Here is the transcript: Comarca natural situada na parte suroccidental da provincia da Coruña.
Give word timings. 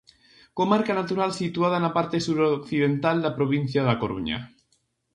Comarca 0.59 0.93
natural 0.99 1.31
situada 1.41 1.77
na 1.83 1.91
parte 1.97 2.23
suroccidental 2.25 3.17
da 3.21 3.35
provincia 3.39 3.81
da 3.87 3.99
Coruña. 4.01 4.39